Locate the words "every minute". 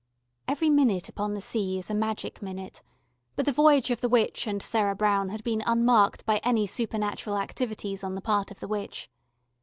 0.47-1.09